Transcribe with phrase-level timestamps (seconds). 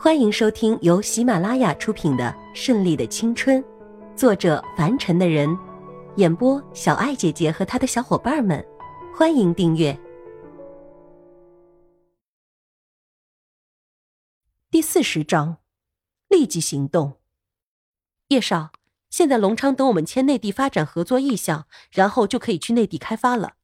[0.00, 3.60] 欢迎收听由喜马拉雅出品的《顺利的青春》，
[4.14, 5.58] 作者凡尘的人，
[6.14, 8.64] 演播小爱姐姐和她的小伙伴们。
[9.12, 9.98] 欢迎订阅
[14.70, 15.56] 第四十章，
[16.28, 17.14] 立即行动。
[18.28, 18.70] 叶少，
[19.10, 23.54] 现在隆昌等我们签内地发展合作意向，然后就可以去内地开发了。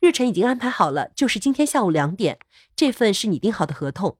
[0.00, 2.38] 日程已经安排好了，就是今天下午两点。
[2.76, 4.18] 这份是你订好的合同。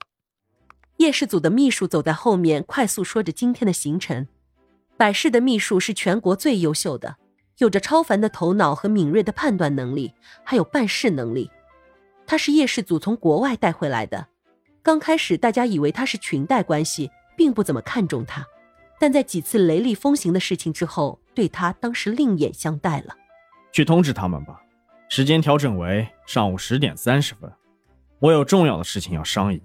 [0.98, 4.26] 叶氏组的秘书走在后面，快速说着今天的行程。
[4.96, 7.16] 百事的秘书是全国最优秀的，
[7.58, 10.12] 有着超凡的头脑和敏锐的判断能力，
[10.42, 11.48] 还有办事能力。
[12.26, 14.26] 他是叶氏组从国外带回来的。
[14.82, 18.44] 刚开始大家以为他是裙带关系，并不怎么看重他，
[18.98, 23.16] 但在几次雷厉风行的事情之后，对他当时另眼相待了。
[23.70, 24.60] 去通知他们吧，
[25.08, 27.48] 时间调整为上午十点三十分，
[28.18, 29.62] 我有重要的事情要商议。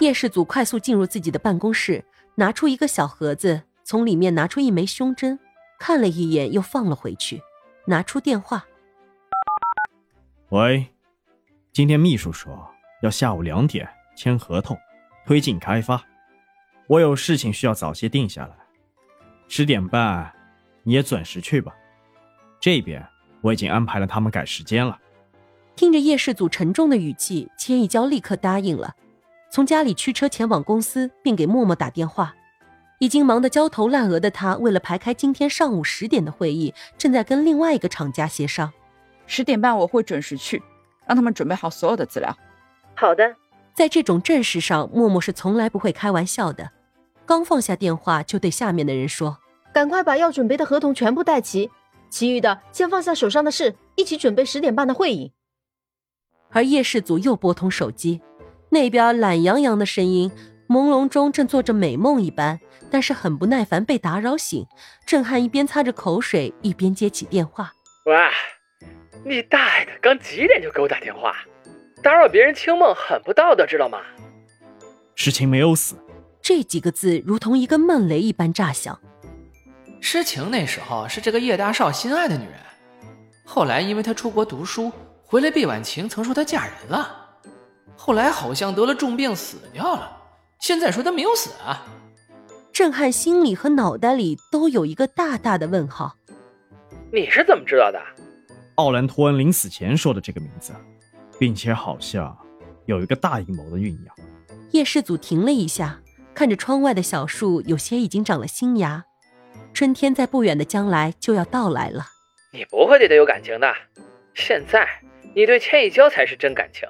[0.00, 2.02] 叶氏祖快速进入自己的办公室，
[2.34, 5.38] 拿出一个小盒子，从里面拿出一枚胸针，
[5.78, 7.42] 看了一眼，又放了回去。
[7.86, 8.64] 拿出电话
[10.48, 10.86] ：“喂，
[11.70, 12.66] 今天秘书说
[13.02, 14.78] 要下午两点签合同，
[15.26, 16.02] 推进开发。
[16.86, 18.56] 我有事情需要早些定下来，
[19.48, 20.32] 十点半
[20.82, 21.74] 你也准时去吧。
[22.58, 23.06] 这边
[23.42, 24.98] 我已经安排了他们改时间了。”
[25.76, 28.94] 听着叶氏祖沉重的语气，千一娇立刻答应了。
[29.52, 32.34] 从家里驱车前往公司，并给默默打电话。
[33.00, 38.72] 已经忙得焦头烂额的他，为了排开今天上午十点的会议，正在跟另外一个厂家协商。
[39.26, 40.62] 十点半我会准时去，
[41.06, 42.36] 让他们准备好所有的资料。
[42.94, 43.34] 好的，
[43.74, 46.70] 在这种正事上，默默是从来不会开玩笑的。
[47.26, 49.38] 刚放下电话，就对下面的人说
[49.74, 51.70] ：“赶快把要准备的合同全部带齐，
[52.08, 55.32] 其余的先放下手上的事，一起准备十点半的会议。”
[56.50, 58.20] 而叶氏祖又拨通手机。
[58.70, 60.30] 那边懒洋洋的声音，
[60.68, 64.64] 朦胧中正做着美梦一般，但是很不耐烦被打扰醒。
[65.04, 67.72] 郑汉一边擦着口水，一边接起电话
[68.06, 68.16] ：“喂，
[69.24, 71.34] 你大爷的，刚几点就给我打电话？
[72.02, 73.98] 打扰别人清梦很不道德，知道吗？”
[75.16, 75.96] 诗情没有死，
[76.40, 78.98] 这几个字如同一个闷雷一般炸响。
[80.00, 82.54] 诗情那时候是这个叶大少心爱的女人，
[83.44, 84.90] 后来因为她出国读书
[85.26, 87.16] 回来，毕婉晴曾说她嫁人了。
[88.02, 90.10] 后来好像得了重病死掉了，
[90.58, 91.84] 现在说他没有死啊！
[92.72, 96.16] 郑汉心里和脑袋里都有一个大大的问号。
[97.12, 98.00] 你是怎么知道的？
[98.76, 100.72] 奥兰托恩临死前说的这个名字，
[101.38, 102.34] 并且好像
[102.86, 104.16] 有一个大阴谋的酝酿。
[104.70, 106.00] 叶氏祖停了一下，
[106.34, 109.04] 看着窗外的小树，有些已经长了新芽。
[109.74, 112.06] 春天在不远的将来就要到来了。
[112.54, 113.70] 你不会对他有感情的，
[114.32, 114.88] 现在
[115.34, 116.88] 你对千一娇才是真感情。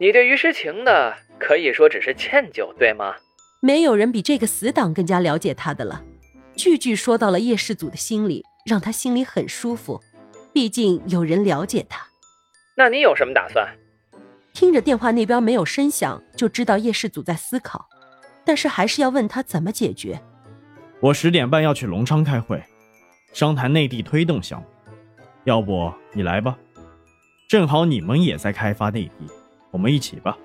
[0.00, 3.16] 你对于诗情的可以说只是歉疚，对吗？
[3.60, 6.04] 没有人比这个死党更加了解他的了，
[6.54, 10.00] 句句说到了叶世祖的心里，让他心里很舒服。
[10.52, 12.06] 毕竟有人了解他。
[12.76, 13.68] 那你有什么打算？
[14.52, 17.88] 听着电话那边没有声响，就知道叶世祖在思考，
[18.44, 20.20] 但是还是要问他怎么解决。
[21.00, 22.62] 我十点半要去隆昌开会，
[23.32, 24.66] 商谈内地推动项目，
[25.42, 26.56] 要不你来吧？
[27.48, 29.26] 正好你们也在开发内地。
[29.70, 30.36] 我们一起吧，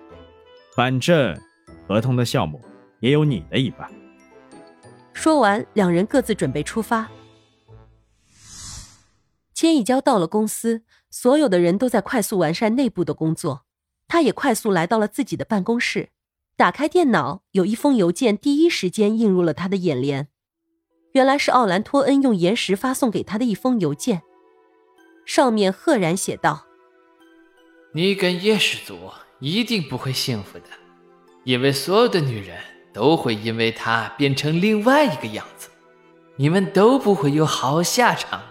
[0.75, 1.39] 反正
[1.87, 2.61] 合同的项目
[2.99, 3.89] 也有你的一半。
[5.13, 7.09] 说完，两人各自准备出发。
[9.53, 13.65] 千一娇到了公司，所有的人都在快速完善内部的工作，
[14.07, 16.09] 他也快速来到了自己的办公室，
[16.57, 20.27] 打开电脑，有一封邮件第一时间映入了他的眼帘。
[21.13, 24.23] 原来是奥兰托恩用岩石发送给他的一封邮件，
[25.25, 26.65] 上面赫然写道。
[27.95, 28.97] 你跟叶氏族
[29.39, 30.65] 一定不会幸福的，
[31.43, 32.57] 因为所有的女人
[32.91, 35.69] 都会因为他变成另外一个样子，
[36.35, 38.47] 你们都不会有好下场的。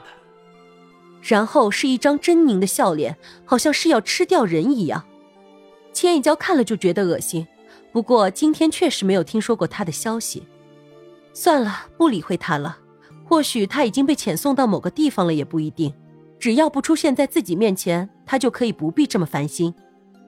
[1.23, 5.05] 然后是一张狰狞的笑脸，好像是要吃掉人一样。
[5.93, 7.49] 千一娇看了就觉得恶心，
[7.93, 10.45] 不过今天确实没有听说过他的消息。
[11.33, 12.79] 算了，不理会他了。
[13.25, 15.93] 或许他已经被遣送到某个地方了，也不一定。
[16.43, 19.73] 只要不出现在自己面前，他就可以不必这么烦心。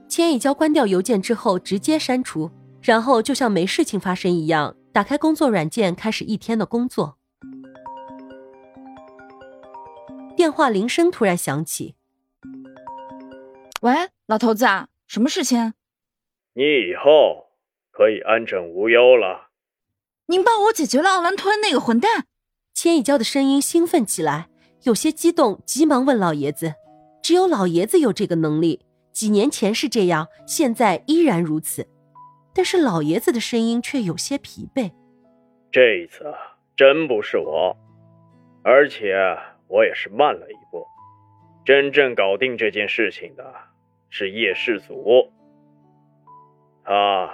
[0.08, 2.48] 千一娇关掉邮件之后，直接删除，
[2.80, 7.18] 然后就像没事情发生一样，打开工作软件，开始一天的工作。
[10.36, 11.96] 电话铃声突然响起，
[13.80, 13.92] 喂，
[14.28, 15.74] 老头子啊，什么事情？
[16.52, 17.46] 你以后
[17.90, 19.48] 可以安枕无忧了。
[20.26, 22.26] 您帮我解决了奥兰托恩那个混蛋。
[22.72, 24.48] 千一娇的声音兴奋起来。
[24.84, 26.74] 有些激动，急忙问老爷子
[27.22, 31.88] ：“只有老爷子有这个能力，几年前是这样，现在依然如此。”
[32.54, 34.92] 但是老爷子的声音却有些疲惫。
[35.72, 36.32] 这一次
[36.76, 37.74] 真不是我，
[38.62, 39.16] 而且
[39.68, 40.86] 我也是慢了一步。
[41.64, 43.54] 真正搞定这件事情的
[44.10, 45.32] 是叶世祖。
[46.84, 47.30] 他，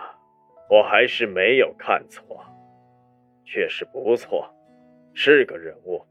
[0.71, 2.45] 我还是没有看错，
[3.45, 4.49] 确实不错，
[5.13, 6.07] 是个人物。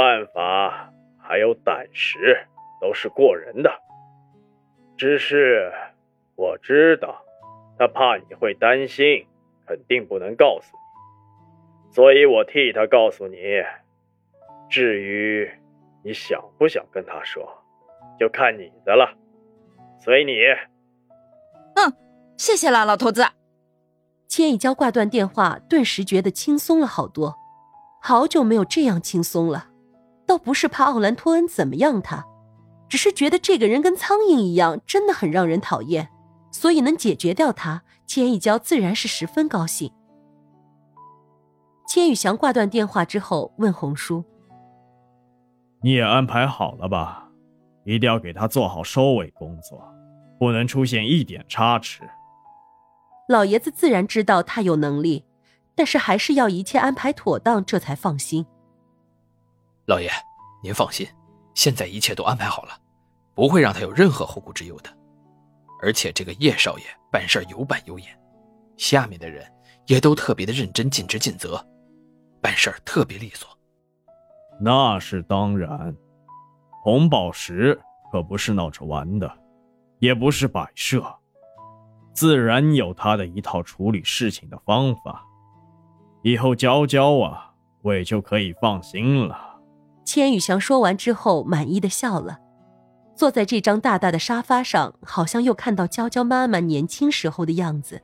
[0.00, 2.46] 办法还有胆识
[2.80, 3.70] 都是过人的，
[4.96, 5.70] 只是
[6.36, 7.22] 我知道
[7.78, 9.26] 他怕你会担心，
[9.66, 13.36] 肯定不能告诉你，所以我替他告诉你。
[14.70, 15.50] 至于
[16.02, 17.46] 你想不想跟他说，
[18.18, 19.14] 就看你的了，
[19.98, 20.32] 随你。
[21.74, 21.92] 嗯，
[22.38, 23.22] 谢谢了，老头子。
[24.26, 27.34] 千一娇挂断电话，顿时觉得轻松了好多，
[28.00, 29.66] 好久没有这样轻松了。
[30.30, 32.24] 倒不是怕奥兰托恩怎么样他，
[32.88, 36.08] 只是觉得这个人跟苍蝇一样，真的很让人讨厌，
[36.52, 39.92] 所以能解决掉他，千一娇自然是十分高兴。
[41.88, 44.22] 千羽翔挂断电话之后，问红叔
[45.82, 47.28] ：“你也安排好了吧？
[47.84, 49.82] 一定要给他做好收尾工作，
[50.38, 52.08] 不能出现一点差池。”
[53.26, 55.24] 老爷子自然知道他有能力，
[55.74, 58.46] 但是还是要一切安排妥当，这才放心。
[59.90, 60.08] 老爷，
[60.62, 61.04] 您放心，
[61.52, 62.78] 现在一切都安排好了，
[63.34, 64.90] 不会让他有任何后顾之忧的。
[65.82, 68.06] 而且这个叶少爷办事有板有眼，
[68.76, 69.44] 下面的人
[69.88, 71.60] 也都特别的认真、尽职尽责，
[72.40, 73.50] 办事特别利索。
[74.60, 75.92] 那是当然，
[76.84, 77.76] 红宝石
[78.12, 79.28] 可不是闹着玩的，
[79.98, 81.04] 也不是摆设，
[82.14, 85.26] 自然有他的一套处理事情的方法。
[86.22, 87.52] 以后娇娇啊，
[87.82, 89.49] 我也就可以放心了。
[90.04, 92.38] 千羽翔说完之后，满意的笑了，
[93.14, 98.02] 坐在这张大大的沙发上，好像又看到娇娇妈妈年轻时候的样子。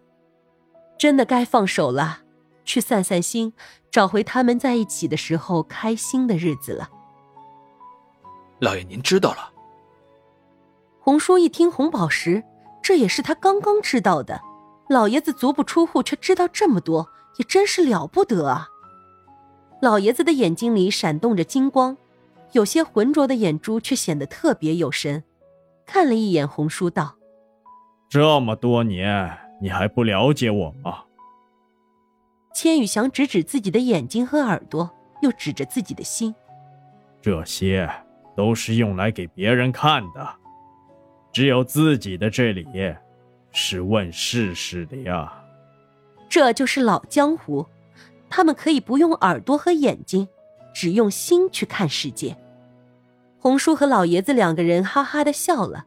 [0.99, 2.21] 真的该放手了，
[2.65, 3.53] 去散散心，
[3.91, 6.89] 找回他们在一起的时候开心的日子了。
[8.61, 9.53] 老爷，您知道了。
[11.01, 12.43] 红叔一听红宝石，
[12.83, 14.41] 这也是他刚刚知道的。
[14.89, 17.09] 老爷子足不出户却知道这么多，
[17.39, 18.69] 也真是了不得啊！
[19.87, 21.97] 老爷子的眼睛里闪动着金光，
[22.51, 25.23] 有些浑浊的眼珠却显得特别有神。
[25.87, 27.15] 看了一眼红叔，道
[28.11, 31.05] ：“这么多年，你还不了解我吗？”
[32.53, 34.91] 千羽翔指指自己的眼睛和耳朵，
[35.23, 36.35] 又指着自己的心
[37.23, 37.89] ：“这些
[38.37, 40.29] 都是用来给别人看的，
[41.33, 42.67] 只有自己的这里，
[43.53, 45.33] 是问世事的呀。”
[46.29, 47.65] 这就是老江湖。
[48.29, 50.29] 他们可以不用耳朵和眼睛，
[50.75, 52.37] 只用心去看世界。
[53.39, 55.87] 红叔和老爷子两个人哈哈的笑了。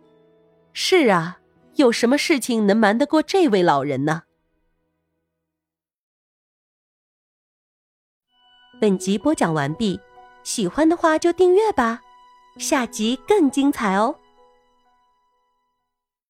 [0.72, 1.40] 是啊，
[1.76, 4.24] 有什么事情能瞒得过这位老人呢？
[8.80, 10.00] 本集播讲完毕，
[10.44, 12.02] 喜欢的话就订阅吧，
[12.58, 14.16] 下集更精彩哦。